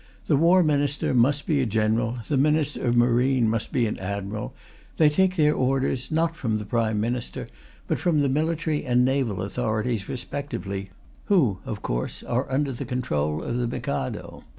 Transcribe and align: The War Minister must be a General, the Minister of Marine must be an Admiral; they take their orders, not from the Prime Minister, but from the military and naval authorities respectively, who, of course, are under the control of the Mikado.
The 0.25 0.35
War 0.35 0.63
Minister 0.63 1.13
must 1.13 1.45
be 1.45 1.61
a 1.61 1.67
General, 1.67 2.17
the 2.27 2.35
Minister 2.35 2.83
of 2.87 2.97
Marine 2.97 3.47
must 3.47 3.71
be 3.71 3.85
an 3.85 3.99
Admiral; 3.99 4.51
they 4.97 5.09
take 5.09 5.35
their 5.35 5.53
orders, 5.53 6.09
not 6.09 6.35
from 6.35 6.57
the 6.57 6.65
Prime 6.65 6.99
Minister, 6.99 7.47
but 7.87 7.99
from 7.99 8.21
the 8.21 8.27
military 8.27 8.83
and 8.83 9.05
naval 9.05 9.43
authorities 9.43 10.09
respectively, 10.09 10.89
who, 11.25 11.59
of 11.65 11.83
course, 11.83 12.23
are 12.23 12.51
under 12.51 12.71
the 12.71 12.83
control 12.83 13.43
of 13.43 13.57
the 13.57 13.67
Mikado. 13.67 14.43